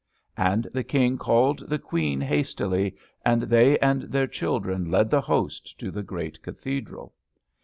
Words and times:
And 0.39 0.67
the 0.73 0.83
King 0.83 1.19
called 1.19 1.69
the 1.69 1.77
Queen 1.77 2.21
hastily, 2.21 2.95
and 3.23 3.43
they 3.43 3.77
and 3.77 4.01
their 4.01 4.25
children 4.25 4.89
led 4.89 5.11
the 5.11 5.21
host 5.21 5.79
to 5.79 5.91
the 5.91 6.01
great 6.01 6.41
Cathedral. 6.41 7.13